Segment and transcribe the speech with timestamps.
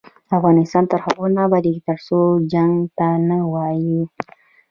[0.37, 2.19] افغانستان تر هغو نه ابادیږي، ترڅو
[2.53, 4.03] جنګ ته نه ووایو.